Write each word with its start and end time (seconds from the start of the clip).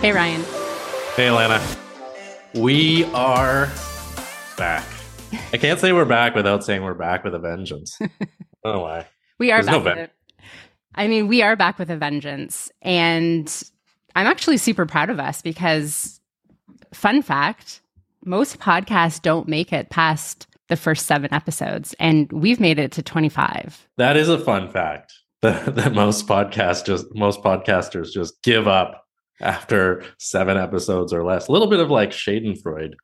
Hey, 0.00 0.12
Ryan. 0.12 0.40
Hey, 1.14 1.26
Alanna. 1.26 1.60
We 2.54 3.04
are 3.12 3.68
back. 4.56 4.86
I 5.52 5.58
can't 5.58 5.78
say 5.78 5.92
we're 5.92 6.06
back 6.06 6.34
without 6.34 6.64
saying 6.64 6.82
we're 6.82 6.94
back 6.94 7.22
with 7.22 7.34
a 7.34 7.38
vengeance. 7.38 7.98
I 8.00 8.08
don't 8.64 8.76
know 8.76 8.80
why. 8.80 9.06
We 9.38 9.50
are 9.52 9.58
There's 9.62 9.66
back. 9.66 9.72
no 9.72 9.78
with 9.78 9.94
ven-. 9.94 10.10
I 10.94 11.06
mean, 11.06 11.28
we 11.28 11.42
are 11.42 11.54
back 11.54 11.78
with 11.78 11.90
a 11.90 11.98
vengeance. 11.98 12.72
And 12.80 13.62
I'm 14.16 14.26
actually 14.26 14.56
super 14.56 14.86
proud 14.86 15.10
of 15.10 15.20
us 15.20 15.42
because, 15.42 16.18
fun 16.94 17.20
fact, 17.20 17.82
most 18.24 18.58
podcasts 18.58 19.20
don't 19.20 19.48
make 19.48 19.70
it 19.70 19.90
past 19.90 20.46
the 20.68 20.76
first 20.76 21.04
seven 21.04 21.30
episodes, 21.34 21.94
and 22.00 22.32
we've 22.32 22.58
made 22.58 22.78
it 22.78 22.92
to 22.92 23.02
25. 23.02 23.86
That 23.98 24.16
is 24.16 24.30
a 24.30 24.38
fun 24.38 24.70
fact 24.70 25.12
that, 25.42 25.74
that 25.74 25.92
most 25.92 26.26
podcasts 26.26 26.86
just 26.86 27.06
most 27.14 27.42
podcasters 27.42 28.12
just 28.12 28.42
give 28.42 28.66
up 28.66 29.04
after 29.40 30.04
seven 30.18 30.56
episodes 30.56 31.12
or 31.12 31.24
less. 31.24 31.48
A 31.48 31.52
little 31.52 31.68
bit 31.68 31.80
of 31.80 31.90
like 31.90 32.10
Schadenfreude 32.10 32.94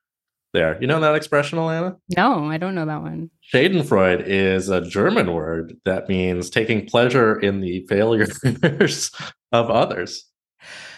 there. 0.53 0.79
You 0.81 0.87
know 0.87 1.01
that 1.01 1.15
expression, 1.15 1.59
Alanna? 1.59 1.97
No, 2.17 2.51
I 2.51 2.57
don't 2.57 2.75
know 2.75 2.87
that 2.87 3.03
one. 3.03 3.31
Schadenfreude 3.53 4.25
is 4.27 4.69
a 4.69 4.81
German 4.81 5.33
word 5.33 5.77
that 5.85 6.09
means 6.09 6.51
taking 6.51 6.87
pleasure 6.87 7.39
in 7.39 7.61
the 7.61 7.85
failures 7.89 8.39
of 9.53 9.71
others, 9.71 10.25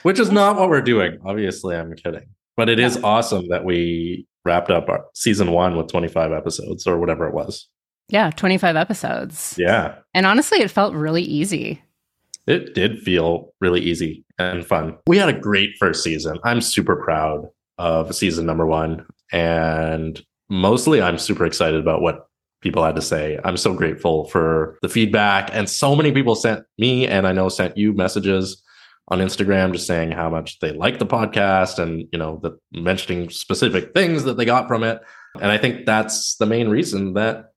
which 0.02 0.18
is 0.18 0.30
not 0.30 0.56
what 0.56 0.68
we're 0.68 0.80
doing. 0.80 1.18
Obviously, 1.24 1.76
I'm 1.76 1.94
kidding. 1.94 2.28
But 2.56 2.68
it 2.68 2.80
is 2.80 2.96
awesome 3.04 3.48
that 3.48 3.64
we 3.64 4.26
wrapped 4.44 4.70
up 4.70 4.88
our 4.88 5.04
season 5.14 5.52
one 5.52 5.76
with 5.76 5.88
25 5.88 6.32
episodes 6.32 6.86
or 6.86 6.98
whatever 6.98 7.28
it 7.28 7.34
was. 7.34 7.68
Yeah, 8.08 8.30
25 8.30 8.74
episodes. 8.74 9.54
Yeah, 9.58 9.96
And 10.14 10.24
honestly, 10.24 10.60
it 10.60 10.70
felt 10.70 10.94
really 10.94 11.22
easy. 11.22 11.82
It 12.48 12.74
did 12.74 13.00
feel 13.00 13.52
really 13.60 13.80
easy 13.80 14.24
and 14.38 14.66
fun. 14.66 14.96
We 15.06 15.18
had 15.18 15.28
a 15.28 15.38
great 15.38 15.70
first 15.78 16.02
season. 16.02 16.38
I'm 16.44 16.60
super 16.60 16.96
proud 16.96 17.46
of 17.76 18.14
season 18.14 18.46
number 18.46 18.66
one. 18.66 19.06
And 19.32 20.20
mostly, 20.48 21.02
I'm 21.02 21.18
super 21.18 21.44
excited 21.44 21.78
about 21.80 22.00
what 22.00 22.26
people 22.60 22.82
had 22.82 22.96
to 22.96 23.02
say. 23.02 23.38
I'm 23.44 23.56
so 23.56 23.74
grateful 23.74 24.28
for 24.28 24.78
the 24.82 24.88
feedback. 24.88 25.50
And 25.52 25.68
so 25.68 25.94
many 25.94 26.10
people 26.10 26.34
sent 26.34 26.64
me, 26.78 27.06
and 27.06 27.26
I 27.26 27.32
know 27.32 27.48
sent 27.48 27.76
you 27.76 27.92
messages 27.92 28.62
on 29.08 29.18
Instagram 29.20 29.72
just 29.72 29.86
saying 29.86 30.12
how 30.12 30.28
much 30.28 30.58
they 30.60 30.72
like 30.72 30.98
the 30.98 31.06
podcast 31.06 31.78
and, 31.78 32.06
you 32.12 32.18
know, 32.18 32.40
the 32.42 32.58
mentioning 32.72 33.30
specific 33.30 33.92
things 33.94 34.24
that 34.24 34.36
they 34.36 34.44
got 34.44 34.68
from 34.68 34.82
it. 34.82 35.00
And 35.40 35.50
I 35.50 35.58
think 35.58 35.86
that's 35.86 36.36
the 36.36 36.46
main 36.46 36.68
reason 36.68 37.14
that 37.14 37.52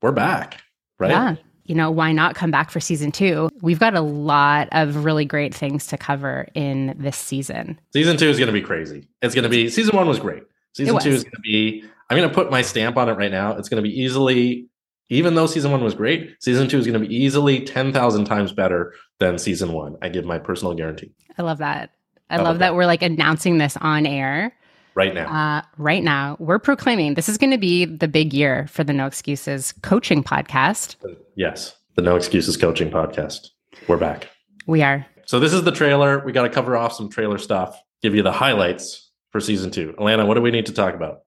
we're 0.00 0.12
back, 0.12 0.60
right? 0.98 1.10
Yeah. 1.10 1.36
You 1.72 1.78
know, 1.78 1.90
why 1.90 2.12
not 2.12 2.34
come 2.34 2.50
back 2.50 2.70
for 2.70 2.80
season 2.80 3.12
two? 3.12 3.48
We've 3.62 3.78
got 3.78 3.94
a 3.94 4.02
lot 4.02 4.68
of 4.72 5.06
really 5.06 5.24
great 5.24 5.54
things 5.54 5.86
to 5.86 5.96
cover 5.96 6.46
in 6.54 6.94
this 6.98 7.16
season. 7.16 7.80
Season 7.94 8.18
two 8.18 8.28
is 8.28 8.36
going 8.36 8.48
to 8.48 8.52
be 8.52 8.60
crazy. 8.60 9.08
It's 9.22 9.34
going 9.34 9.44
to 9.44 9.48
be 9.48 9.70
season 9.70 9.96
one 9.96 10.06
was 10.06 10.20
great. 10.20 10.42
Season 10.74 10.98
two 10.98 11.08
is 11.08 11.24
going 11.24 11.32
to 11.32 11.40
be. 11.40 11.82
I'm 12.10 12.18
going 12.18 12.28
to 12.28 12.34
put 12.34 12.50
my 12.50 12.60
stamp 12.60 12.98
on 12.98 13.08
it 13.08 13.14
right 13.14 13.30
now. 13.30 13.56
It's 13.56 13.70
going 13.70 13.82
to 13.82 13.88
be 13.88 14.02
easily, 14.02 14.66
even 15.08 15.34
though 15.34 15.46
season 15.46 15.70
one 15.70 15.82
was 15.82 15.94
great, 15.94 16.36
season 16.40 16.68
two 16.68 16.76
is 16.76 16.86
going 16.86 17.00
to 17.00 17.08
be 17.08 17.16
easily 17.16 17.64
ten 17.64 17.90
thousand 17.90 18.26
times 18.26 18.52
better 18.52 18.92
than 19.18 19.38
season 19.38 19.72
one. 19.72 19.96
I 20.02 20.10
give 20.10 20.26
my 20.26 20.38
personal 20.38 20.74
guarantee 20.74 21.14
I 21.38 21.42
love 21.42 21.56
that. 21.56 21.88
I, 22.28 22.34
I 22.34 22.36
love 22.36 22.44
love 22.48 22.58
that 22.58 22.66
that. 22.66 22.74
we're 22.74 22.84
like 22.84 23.00
announcing 23.00 23.56
this 23.56 23.78
on 23.78 24.04
air 24.04 24.54
right 24.94 25.14
now. 25.14 25.26
uh, 25.26 25.62
right 25.78 26.02
now. 26.02 26.36
We're 26.38 26.58
proclaiming 26.58 27.14
this 27.14 27.28
is 27.28 27.38
going 27.38 27.50
to 27.52 27.58
be 27.58 27.84
the 27.84 28.08
big 28.08 28.32
year 28.32 28.66
for 28.68 28.84
the 28.84 28.92
No 28.92 29.06
Excuses 29.06 29.72
coaching 29.82 30.22
podcast. 30.22 30.96
yes, 31.34 31.76
the 31.96 32.02
No 32.02 32.16
Excuses 32.16 32.56
Coaching 32.56 32.90
Podcast. 32.90 33.48
We're 33.88 33.96
back. 33.98 34.28
We 34.66 34.82
are. 34.82 35.06
So 35.26 35.40
this 35.40 35.52
is 35.52 35.62
the 35.64 35.72
trailer. 35.72 36.24
We 36.24 36.32
got 36.32 36.42
to 36.42 36.50
cover 36.50 36.76
off 36.76 36.92
some 36.92 37.08
trailer 37.08 37.38
stuff. 37.38 37.80
Give 38.02 38.14
you 38.14 38.22
the 38.22 38.32
highlights 38.32 39.10
for 39.30 39.40
season 39.40 39.70
two. 39.70 39.94
Alanna, 39.98 40.26
what 40.26 40.34
do 40.34 40.40
we 40.42 40.50
need 40.50 40.66
to 40.66 40.72
talk 40.72 40.94
about? 40.94 41.20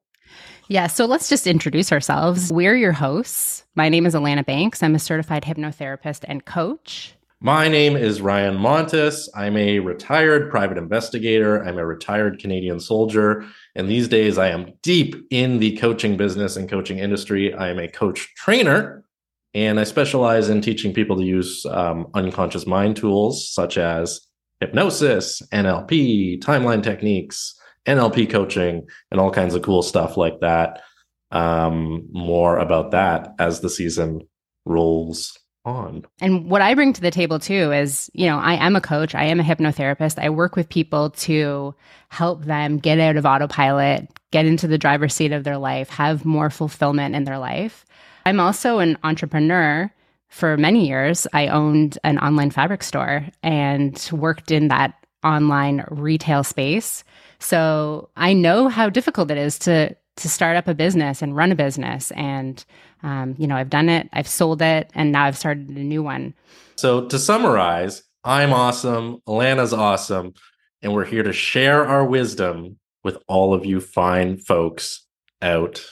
Yeah, 0.68 0.88
so 0.88 1.06
let's 1.06 1.30
just 1.30 1.46
introduce 1.46 1.92
ourselves. 1.92 2.52
We're 2.52 2.76
your 2.76 2.92
hosts. 2.92 3.64
My 3.76 3.88
name 3.90 4.06
is 4.06 4.16
Alanna 4.16 4.44
Banks. 4.46 4.82
I'm 4.82 4.96
a 4.96 5.00
certified 5.00 5.44
hypnotherapist 5.44 6.26
and 6.28 6.44
coach. 6.44 7.14
My 7.46 7.68
name 7.68 7.96
is 7.96 8.22
Ryan 8.22 8.58
Montis. 8.58 9.30
I'm 9.36 9.56
a 9.56 9.78
retired 9.78 10.50
private 10.50 10.80
investigator. 10.80 11.64
I'm 11.64 11.78
a 11.78 11.86
retired 11.86 12.40
Canadian 12.40 12.80
soldier. 12.80 13.46
And 13.76 13.88
these 13.88 14.08
days, 14.08 14.40
I 14.40 14.48
am 14.48 14.74
deep 14.82 15.16
in 15.30 15.60
the 15.60 15.78
coaching 15.78 16.18
business 16.18 16.56
and 16.56 16.68
coaching 16.68 16.98
industry. 16.98 17.54
I 17.54 17.70
am 17.70 17.78
a 17.78 17.88
coach 17.88 18.34
trainer, 18.34 19.06
and 19.54 19.80
I 19.80 19.84
specialize 19.84 20.50
in 20.50 20.60
teaching 20.60 20.92
people 20.92 21.18
to 21.18 21.24
use 21.24 21.68
um, 21.68 22.08
unconscious 22.16 22.66
mind 22.66 22.96
tools 22.96 23.48
such 23.48 23.78
as 23.78 24.22
hypnosis, 24.60 25.44
NLP, 25.54 26.42
timeline 26.42 26.82
techniques, 26.82 27.54
NLP 27.86 28.28
coaching, 28.28 28.88
and 29.12 29.20
all 29.20 29.30
kinds 29.30 29.54
of 29.54 29.62
cool 29.62 29.84
stuff 29.84 30.18
like 30.18 30.40
that. 30.40 30.82
Um, 31.30 32.08
more 32.12 32.58
about 32.58 32.90
that 32.90 33.36
as 33.38 33.60
the 33.60 33.70
season 33.70 34.28
rolls 34.66 35.38
on. 35.66 36.06
And 36.22 36.50
what 36.50 36.62
I 36.62 36.74
bring 36.76 36.94
to 36.94 37.02
the 37.02 37.12
table 37.12 37.40
too 37.40 37.72
is, 37.72 38.10
you 38.14 38.28
know, 38.28 38.38
I 38.38 38.54
am 38.54 38.76
a 38.76 38.82
coach, 38.82 39.16
I 39.16 39.26
am 39.26 39.40
a 39.40 39.44
hypnotherapist. 39.44 40.20
I 40.22 40.30
work 40.30 40.56
with 40.56 40.70
people 40.70 41.10
to 41.12 41.76
help 42.10 42.46
them 42.46 42.78
get 42.78 43.00
out 43.00 43.18
of 43.18 43.26
autopilot, 43.26 44.08
get 44.32 44.46
into 44.46 44.68
the 44.68 44.78
driver's 44.78 45.14
seat 45.14 45.32
of 45.32 45.44
their 45.44 45.58
life, 45.58 45.90
have 45.90 46.24
more 46.26 46.50
fulfillment 46.50 47.16
in 47.16 47.24
their 47.24 47.40
life. 47.40 47.86
I'm 48.26 48.40
also 48.40 48.80
an 48.80 48.98
entrepreneur. 49.04 49.92
For 50.30 50.58
many 50.58 50.88
years, 50.88 51.28
I 51.34 51.48
owned 51.48 51.98
an 52.04 52.20
online 52.20 52.52
fabric 52.52 52.84
store 52.84 53.26
and 53.42 54.10
worked 54.12 54.52
in 54.52 54.68
that 54.68 54.96
online 55.24 55.86
retail 55.90 56.44
space. 56.44 57.04
So 57.40 58.10
I 58.16 58.34
know 58.34 58.68
how 58.68 58.90
difficult 58.90 59.32
it 59.32 59.38
is 59.38 59.60
to 59.60 59.96
to 60.18 60.30
start 60.30 60.56
up 60.56 60.68
a 60.68 60.74
business 60.74 61.22
and 61.22 61.36
run 61.36 61.52
a 61.52 61.56
business. 61.56 62.12
And 62.12 62.64
um, 63.04 63.36
you 63.38 63.48
know, 63.48 63.56
I've 63.56 63.70
done 63.70 63.90
it, 63.90 64.10
I've 64.14 64.28
sold 64.28 64.62
it, 64.62 64.90
and 64.96 65.12
now 65.12 65.26
I've 65.26 65.38
started 65.38 65.70
a 65.70 65.74
new 65.74 66.02
one. 66.02 66.34
So 66.76 67.08
to 67.08 67.20
summarize, 67.20 68.04
I'm 68.24 68.54
awesome, 68.54 69.22
Alanna's 69.28 69.74
awesome, 69.74 70.34
and 70.82 70.94
we're 70.94 71.06
here 71.06 71.24
to 71.24 71.34
share 71.34 71.86
our 71.86 72.06
wisdom 72.06 72.80
with 73.04 73.18
all 73.28 73.54
of 73.54 73.66
you 73.66 73.80
fine 73.80 74.38
folks 74.38 75.06
out 75.42 75.86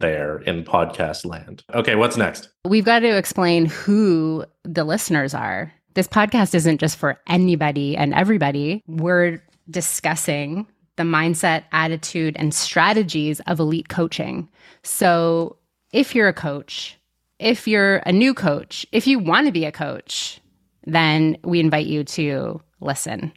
there 0.00 0.38
in 0.38 0.64
podcast 0.64 1.24
land. 1.24 1.64
Okay, 1.74 1.94
what's 1.94 2.16
next? 2.16 2.50
We've 2.64 2.84
got 2.84 3.00
to 3.00 3.16
explain 3.16 3.66
who 3.66 4.44
the 4.64 4.84
listeners 4.84 5.34
are. 5.34 5.72
This 5.94 6.06
podcast 6.06 6.54
isn't 6.54 6.78
just 6.78 6.96
for 6.96 7.18
anybody 7.26 7.96
and 7.96 8.14
everybody. 8.14 8.82
We're 8.86 9.42
discussing 9.70 10.66
the 10.98 11.04
mindset, 11.04 11.64
attitude, 11.72 12.36
and 12.38 12.52
strategies 12.52 13.40
of 13.46 13.58
elite 13.58 13.88
coaching. 13.88 14.48
So, 14.82 15.56
if 15.92 16.14
you're 16.14 16.28
a 16.28 16.34
coach, 16.34 16.98
if 17.38 17.66
you're 17.66 17.96
a 18.04 18.12
new 18.12 18.34
coach, 18.34 18.84
if 18.92 19.06
you 19.06 19.18
want 19.18 19.46
to 19.46 19.52
be 19.52 19.64
a 19.64 19.72
coach, 19.72 20.40
then 20.84 21.38
we 21.42 21.60
invite 21.60 21.86
you 21.86 22.04
to 22.04 22.60
listen. 22.80 23.32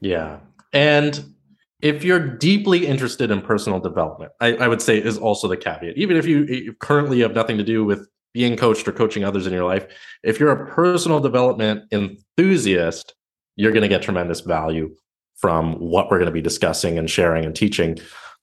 Yeah. 0.00 0.38
And 0.72 1.34
if 1.80 2.04
you're 2.04 2.20
deeply 2.20 2.86
interested 2.86 3.30
in 3.30 3.42
personal 3.42 3.80
development, 3.80 4.32
I, 4.40 4.54
I 4.54 4.68
would 4.68 4.80
say 4.80 4.98
is 4.98 5.18
also 5.18 5.48
the 5.48 5.56
caveat. 5.56 5.96
Even 5.96 6.16
if 6.16 6.26
you, 6.26 6.44
you 6.44 6.72
currently 6.74 7.20
have 7.20 7.34
nothing 7.34 7.58
to 7.58 7.64
do 7.64 7.84
with 7.84 8.08
being 8.32 8.56
coached 8.56 8.86
or 8.86 8.92
coaching 8.92 9.24
others 9.24 9.46
in 9.46 9.52
your 9.52 9.64
life, 9.64 9.86
if 10.22 10.38
you're 10.38 10.52
a 10.52 10.66
personal 10.70 11.20
development 11.20 11.84
enthusiast, 11.92 13.14
you're 13.56 13.72
going 13.72 13.82
to 13.82 13.88
get 13.88 14.02
tremendous 14.02 14.40
value 14.40 14.94
from 15.42 15.74
what 15.74 16.08
we're 16.08 16.18
going 16.18 16.26
to 16.26 16.32
be 16.32 16.40
discussing 16.40 16.96
and 16.98 17.10
sharing 17.10 17.44
and 17.44 17.54
teaching 17.54 17.98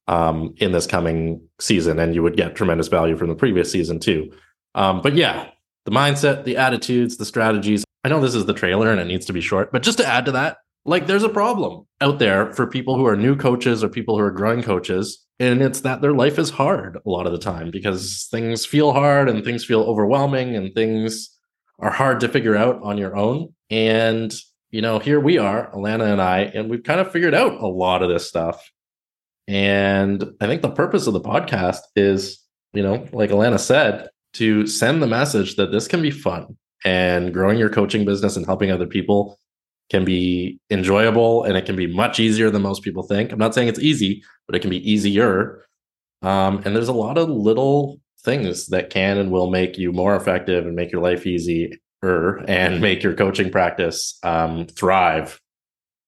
um, 0.09 0.53
in 0.57 0.73
this 0.73 0.85
coming 0.85 1.41
season. 1.59 1.97
And 1.97 2.13
you 2.13 2.21
would 2.21 2.35
get 2.35 2.55
tremendous 2.55 2.89
value 2.89 3.15
from 3.15 3.29
the 3.29 3.35
previous 3.35 3.71
season 3.71 3.99
too. 3.99 4.31
Um, 4.75 5.01
but 5.01 5.15
yeah, 5.15 5.49
the 5.85 5.91
mindset, 5.91 6.43
the 6.43 6.57
attitudes, 6.57 7.17
the 7.17 7.25
strategies. 7.25 7.85
I 8.03 8.09
know 8.09 8.19
this 8.19 8.35
is 8.35 8.45
the 8.45 8.53
trailer 8.53 8.91
and 8.91 8.99
it 8.99 9.05
needs 9.05 9.25
to 9.27 9.33
be 9.33 9.41
short, 9.41 9.71
but 9.71 9.81
just 9.81 9.97
to 9.97 10.05
add 10.05 10.25
to 10.25 10.33
that, 10.33 10.57
like 10.85 11.07
there's 11.07 11.23
a 11.23 11.29
problem 11.29 11.85
out 12.01 12.19
there 12.19 12.51
for 12.53 12.67
people 12.67 12.95
who 12.95 13.05
are 13.05 13.15
new 13.15 13.35
coaches 13.35 13.83
or 13.83 13.89
people 13.89 14.17
who 14.17 14.23
are 14.23 14.31
growing 14.31 14.61
coaches. 14.61 15.25
And 15.39 15.61
it's 15.61 15.81
that 15.81 16.01
their 16.01 16.13
life 16.13 16.37
is 16.37 16.49
hard 16.49 16.97
a 16.97 17.09
lot 17.09 17.25
of 17.25 17.31
the 17.31 17.39
time 17.39 17.71
because 17.71 18.27
things 18.29 18.65
feel 18.65 18.91
hard 18.91 19.29
and 19.29 19.43
things 19.43 19.63
feel 19.63 19.81
overwhelming 19.81 20.55
and 20.55 20.73
things 20.73 21.29
are 21.79 21.91
hard 21.91 22.19
to 22.19 22.27
figure 22.27 22.57
out 22.57 22.81
on 22.83 22.97
your 22.97 23.15
own. 23.15 23.53
And, 23.69 24.33
you 24.71 24.81
know, 24.81 24.99
here 24.99 25.19
we 25.19 25.37
are, 25.37 25.71
Alanna 25.71 26.11
and 26.11 26.21
I, 26.21 26.41
and 26.41 26.69
we've 26.69 26.83
kind 26.83 26.99
of 26.99 27.11
figured 27.11 27.33
out 27.33 27.53
a 27.61 27.67
lot 27.67 28.03
of 28.03 28.09
this 28.09 28.27
stuff. 28.27 28.71
And 29.47 30.23
I 30.41 30.47
think 30.47 30.61
the 30.61 30.69
purpose 30.69 31.07
of 31.07 31.13
the 31.13 31.21
podcast 31.21 31.79
is, 31.95 32.39
you 32.73 32.83
know, 32.83 33.07
like 33.11 33.31
Alanna 33.31 33.59
said, 33.59 34.09
to 34.33 34.67
send 34.67 35.01
the 35.01 35.07
message 35.07 35.55
that 35.55 35.71
this 35.71 35.87
can 35.87 36.01
be 36.03 36.11
fun 36.11 36.55
and 36.85 37.33
growing 37.33 37.57
your 37.57 37.69
coaching 37.69 38.05
business 38.05 38.37
and 38.37 38.45
helping 38.45 38.71
other 38.71 38.85
people 38.85 39.39
can 39.89 40.05
be 40.05 40.59
enjoyable 40.69 41.43
and 41.43 41.57
it 41.57 41.65
can 41.65 41.75
be 41.75 41.87
much 41.87 42.19
easier 42.19 42.51
than 42.51 42.61
most 42.61 42.83
people 42.83 43.01
think. 43.01 43.31
I'm 43.31 43.39
not 43.39 43.55
saying 43.55 43.69
it's 43.69 43.79
easy, 43.79 44.23
but 44.45 44.55
it 44.55 44.59
can 44.59 44.69
be 44.69 44.89
easier. 44.89 45.65
Um, 46.21 46.61
and 46.63 46.75
there's 46.75 46.89
a 46.89 46.93
lot 46.93 47.17
of 47.17 47.27
little 47.27 47.99
things 48.21 48.67
that 48.67 48.91
can 48.91 49.17
and 49.17 49.31
will 49.31 49.49
make 49.49 49.79
you 49.79 49.91
more 49.91 50.15
effective 50.15 50.67
and 50.67 50.75
make 50.75 50.91
your 50.91 51.01
life 51.01 51.25
easier 51.25 51.69
and 52.01 52.81
make 52.81 53.03
your 53.03 53.13
coaching 53.13 53.51
practice 53.51 54.17
um, 54.23 54.65
thrive 54.67 55.39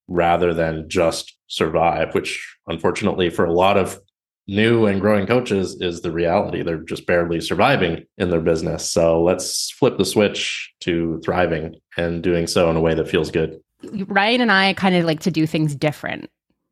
rather 0.08 0.54
than 0.54 0.90
just 0.90 1.36
survive, 1.48 2.14
which 2.14 2.58
unfortunately 2.68 3.30
for 3.30 3.46
a 3.46 3.54
lot 3.54 3.78
of 3.78 4.00
new 4.48 4.86
and 4.86 5.00
growing 5.00 5.26
coaches 5.26 5.80
is 5.82 6.02
the 6.02 6.12
reality. 6.12 6.64
They're 6.64 6.78
just 6.78 7.06
barely 7.06 7.40
surviving 7.42 8.06
in 8.18 8.30
their 8.30 8.42
business. 8.42 8.90
So 8.90 9.22
let's 9.22 9.72
flip 9.72 9.98
the 9.98 10.06
switch 10.06 10.72
to 10.82 11.22
thriving 11.24 11.76
and 11.98 12.22
doing 12.22 12.48
so 12.48 12.70
in 12.70 12.76
a 12.76 12.82
way 12.82 12.94
that 12.94 13.08
feels 13.08 13.32
good. 13.32 13.62
Ryan 13.84 14.42
and 14.42 14.52
I 14.52 14.74
kind 14.74 14.96
of 14.96 15.06
like 15.06 15.22
to 15.22 15.32
do 15.32 15.48
things 15.48 15.76
different, 15.76 16.30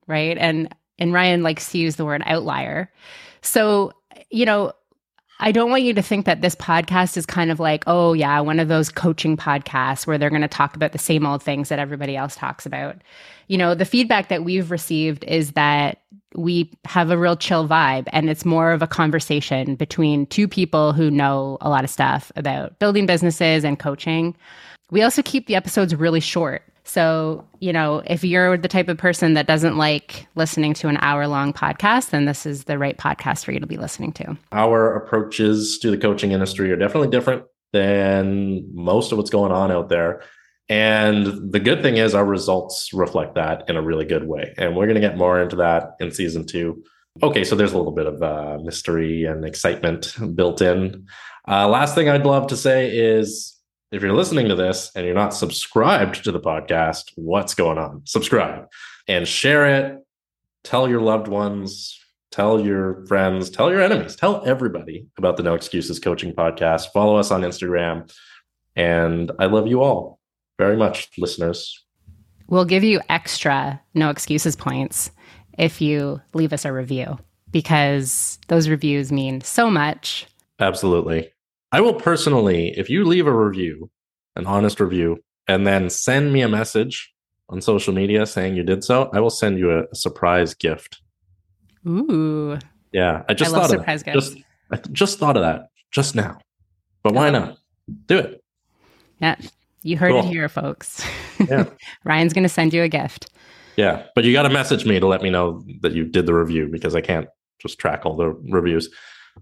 right? 0.08 0.38
And 0.38 0.74
and 1.00 1.14
Ryan 1.14 1.44
likes 1.44 1.72
to 1.72 1.78
use 1.78 1.96
the 1.96 2.06
word 2.06 2.22
outlier. 2.26 2.92
So, 3.42 3.94
you 4.30 4.46
know, 4.46 4.74
I 5.42 5.54
don't 5.54 5.70
want 5.70 5.84
you 5.84 5.94
to 5.94 6.02
think 6.02 6.26
that 6.26 6.42
this 6.42 6.56
podcast 6.56 7.16
is 7.16 7.26
kind 7.26 7.50
of 7.50 7.60
like, 7.60 7.84
oh, 7.88 8.12
yeah, 8.14 8.40
one 8.42 8.60
of 8.60 8.68
those 8.68 8.90
coaching 8.90 9.38
podcasts 9.38 10.06
where 10.06 10.18
they're 10.18 10.30
going 10.30 10.42
to 10.42 10.50
talk 10.50 10.76
about 10.76 10.92
the 10.92 10.98
same 10.98 11.26
old 11.26 11.42
things 11.42 11.70
that 11.70 11.80
everybody 11.80 12.18
else 12.18 12.36
talks 12.36 12.66
about. 12.66 12.98
You 13.48 13.58
know, 13.58 13.74
the 13.74 13.86
feedback 13.86 14.28
that 14.28 14.44
we've 14.44 14.70
received 14.70 15.24
is 15.24 15.54
that 15.54 16.02
we 16.36 16.72
have 16.86 17.10
a 17.10 17.18
real 17.18 17.38
chill 17.38 17.68
vibe 17.68 18.08
and 18.12 18.30
it's 18.30 18.46
more 18.46 18.72
of 18.72 18.82
a 18.82 18.88
conversation 18.88 19.76
between 19.76 20.26
two 20.28 20.48
people 20.48 20.94
who 20.94 21.10
know 21.10 21.58
a 21.62 21.70
lot 21.70 21.84
of 21.84 21.90
stuff 21.90 22.32
about 22.36 22.78
building 22.80 23.06
businesses 23.06 23.64
and 23.64 23.80
coaching. 23.80 24.36
We 24.92 25.02
also 25.02 25.22
keep 25.22 25.48
the 25.48 25.56
episodes 25.56 25.96
really 25.96 26.20
short. 26.20 26.64
So, 26.90 27.46
you 27.60 27.72
know, 27.72 28.02
if 28.08 28.24
you're 28.24 28.58
the 28.58 28.68
type 28.68 28.90
of 28.90 28.98
person 28.98 29.36
that 29.36 29.46
doesn't 29.46 29.78
like 29.78 30.26
listening 30.34 30.74
to 30.74 30.88
an 30.88 30.98
hour 31.02 31.28
long 31.28 31.54
podcast, 31.54 32.10
then 32.10 32.26
this 32.26 32.48
is 32.48 32.64
the 32.64 32.80
right 32.80 32.98
podcast 32.98 33.46
for 33.46 33.52
you 33.52 33.60
to 33.60 33.68
be 33.68 33.78
listening 33.78 34.12
to. 34.14 34.36
Our 34.52 34.96
approaches 34.96 35.78
to 35.84 35.92
the 35.92 36.00
coaching 36.00 36.32
industry 36.32 36.72
are 36.72 36.76
definitely 36.76 37.10
different 37.10 37.44
than 37.74 38.68
most 38.74 39.12
of 39.12 39.20
what's 39.20 39.30
going 39.30 39.52
on 39.52 39.72
out 39.72 39.90
there. 39.90 40.24
And 40.68 41.52
the 41.52 41.60
good 41.60 41.84
thing 41.84 41.98
is, 41.98 42.16
our 42.16 42.26
results 42.26 42.92
reflect 42.92 43.36
that 43.36 43.70
in 43.70 43.78
a 43.78 43.84
really 43.84 44.06
good 44.06 44.28
way. 44.28 44.56
And 44.58 44.76
we're 44.76 44.88
going 44.88 45.00
to 45.00 45.08
get 45.08 45.16
more 45.16 45.40
into 45.40 45.58
that 45.58 45.92
in 46.00 46.10
season 46.10 46.48
two. 46.48 46.84
Okay, 47.22 47.44
so 47.44 47.56
there's 47.56 47.74
a 47.74 47.78
little 47.78 47.94
bit 47.94 48.08
of 48.08 48.24
uh, 48.24 48.58
mystery 48.64 49.26
and 49.26 49.46
excitement 49.46 50.16
built 50.34 50.60
in. 50.60 51.06
Uh, 51.48 51.68
last 51.68 51.94
thing 51.94 52.10
I'd 52.10 52.26
love 52.26 52.48
to 52.48 52.58
say 52.58 52.90
is 52.90 53.59
if 53.92 54.04
you're 54.04 54.14
listening 54.14 54.48
to 54.48 54.56
this 54.56 54.92
and 54.96 55.06
you're 55.06 55.16
not 55.16 55.34
subscribed 55.34 56.24
to 56.24 56.32
the 56.32 56.40
podcast, 56.40 57.12
what's 57.16 57.56
going 57.56 57.78
on? 57.78 58.02
Subscribe 58.06 58.68
and 59.08 59.28
share 59.28 59.66
it. 59.66 60.00
Tell 60.64 60.88
your 60.88 61.02
loved 61.02 61.28
ones, 61.28 62.00
tell 62.32 62.60
your 62.60 63.06
friends, 63.08 63.50
tell 63.50 63.72
your 63.72 63.82
enemies, 63.82 64.16
tell 64.16 64.46
everybody 64.46 65.08
about 65.18 65.38
the 65.38 65.44
No 65.44 65.56
Excuses 65.56 66.00
Coaching 66.00 66.34
Podcast. 66.34 66.92
Follow 66.94 67.16
us 67.16 67.32
on 67.32 67.42
Instagram. 67.42 68.14
And 68.76 69.32
I 69.40 69.46
love 69.46 69.68
you 69.68 69.82
all 69.82 70.20
very 70.60 70.78
much, 70.78 71.10
listeners. 71.18 71.84
We'll 72.48 72.66
give 72.66 72.84
you 72.84 73.02
extra 73.10 73.82
No 73.96 74.10
Excuses 74.10 74.56
points 74.56 75.12
if 75.58 75.82
you 75.82 76.22
leave 76.34 76.54
us 76.54 76.66
a 76.66 76.74
review 76.74 77.18
because 77.52 78.38
those 78.50 78.70
reviews 78.70 79.12
mean 79.12 79.42
so 79.42 79.72
much. 79.72 80.28
Absolutely. 80.60 81.32
I 81.72 81.82
will 81.82 81.94
personally, 81.94 82.74
if 82.78 82.90
you 82.90 83.06
leave 83.06 83.28
a 83.28 83.34
review, 83.34 83.90
an 84.36 84.46
honest 84.46 84.80
review, 84.80 85.24
and 85.48 85.68
then 85.68 85.90
send 85.90 86.34
me 86.34 86.42
a 86.42 86.48
message 86.48 87.14
on 87.50 87.62
social 87.62 87.94
media 87.94 88.26
saying 88.26 88.56
you 88.56 88.64
did 88.64 88.84
so, 88.84 89.10
I 89.14 89.20
will 89.20 89.30
send 89.30 89.60
you 89.60 89.72
a, 89.72 89.84
a 89.84 89.96
surprise 89.96 90.54
gift. 90.54 91.02
Ooh. 91.88 92.58
Yeah, 92.92 93.24
I 93.30 93.34
just 93.34 93.54
I 93.54 93.60
thought 93.60 93.74
of 93.74 93.86
that. 93.86 94.14
Just, 94.14 94.38
I 94.72 94.78
just 94.92 95.20
thought 95.20 95.38
of 95.38 95.44
that 95.44 95.70
just 95.92 96.16
now. 96.16 96.40
But 97.04 97.14
why 97.14 97.30
not? 97.30 97.58
Do 98.08 98.18
it. 98.18 98.44
Yeah, 99.20 99.36
you 99.84 99.98
heard 99.98 100.12
cool. 100.12 100.20
it 100.22 100.26
here, 100.26 100.50
folks. 100.50 101.06
Yeah. 101.48 101.70
Ryan's 102.04 102.34
going 102.34 102.44
to 102.44 102.50
send 102.50 102.74
you 102.74 102.84
a 102.84 102.90
gift. 102.90 103.32
Yeah, 103.78 104.08
but 104.14 104.26
you 104.26 104.34
got 104.34 104.44
to 104.44 104.50
message 104.50 104.86
me 104.86 105.00
to 105.00 105.08
let 105.08 105.22
me 105.22 105.30
know 105.30 105.64
that 105.80 105.94
you 105.94 106.04
did 106.04 106.26
the 106.26 106.34
review 106.34 106.68
because 106.68 106.96
I 106.96 107.00
can't 107.00 107.30
just 107.60 107.80
track 107.80 108.06
all 108.06 108.18
the 108.18 108.32
reviews. 108.52 108.90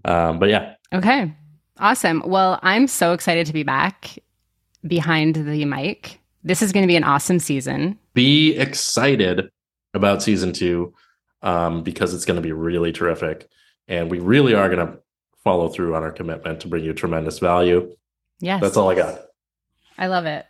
Um, 0.04 0.38
but 0.38 0.48
yeah. 0.48 0.74
Okay. 0.94 1.34
Awesome. 1.78 2.22
Well, 2.26 2.58
I'm 2.62 2.86
so 2.86 3.12
excited 3.12 3.46
to 3.46 3.52
be 3.52 3.62
back 3.62 4.18
behind 4.86 5.36
the 5.36 5.64
mic. 5.64 6.20
This 6.44 6.62
is 6.62 6.72
going 6.72 6.82
to 6.82 6.88
be 6.88 6.96
an 6.96 7.04
awesome 7.04 7.38
season. 7.38 7.98
Be 8.14 8.56
excited 8.56 9.50
about 9.94 10.22
season 10.22 10.52
two 10.52 10.94
um, 11.42 11.82
because 11.82 12.14
it's 12.14 12.24
going 12.24 12.36
to 12.36 12.42
be 12.42 12.52
really 12.52 12.92
terrific. 12.92 13.48
And 13.86 14.10
we 14.10 14.18
really 14.18 14.54
are 14.54 14.68
going 14.68 14.86
to 14.86 14.98
follow 15.42 15.68
through 15.68 15.94
on 15.94 16.02
our 16.02 16.12
commitment 16.12 16.60
to 16.60 16.68
bring 16.68 16.84
you 16.84 16.92
tremendous 16.92 17.38
value. 17.38 17.94
Yes. 18.40 18.60
That's 18.60 18.76
all 18.76 18.90
I 18.90 18.94
got. 18.94 19.20
I 19.96 20.06
love 20.06 20.26
it. 20.26 20.46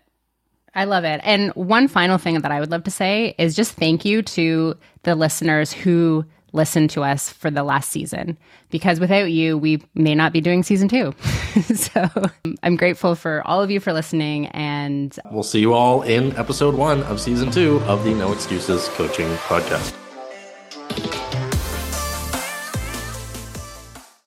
I 0.74 0.84
love 0.84 1.04
it. 1.04 1.20
And 1.24 1.50
one 1.52 1.88
final 1.88 2.18
thing 2.18 2.40
that 2.40 2.52
I 2.52 2.60
would 2.60 2.70
love 2.70 2.84
to 2.84 2.90
say 2.90 3.34
is 3.38 3.56
just 3.56 3.72
thank 3.72 4.04
you 4.04 4.22
to 4.22 4.76
the 5.02 5.14
listeners 5.14 5.72
who 5.72 6.24
listened 6.52 6.90
to 6.90 7.02
us 7.02 7.30
for 7.30 7.50
the 7.50 7.62
last 7.62 7.90
season 7.90 8.38
because 8.70 9.00
without 9.00 9.30
you, 9.30 9.58
we 9.58 9.82
may 9.94 10.14
not 10.14 10.32
be 10.32 10.40
doing 10.40 10.62
season 10.62 10.88
two. 10.88 11.14
so 11.74 12.08
um, 12.44 12.56
I'm 12.62 12.76
grateful 12.76 13.14
for 13.14 13.42
all 13.46 13.62
of 13.62 13.70
you 13.70 13.80
for 13.80 13.92
listening. 13.92 14.46
And 14.48 15.18
we'll 15.30 15.42
see 15.42 15.60
you 15.60 15.74
all 15.74 16.02
in 16.02 16.36
episode 16.36 16.74
one 16.74 17.02
of 17.04 17.20
season 17.20 17.50
two 17.50 17.80
of 17.80 18.04
the 18.04 18.14
No 18.14 18.32
Excuses 18.32 18.88
Coaching 18.90 19.28
Podcast. 19.46 19.94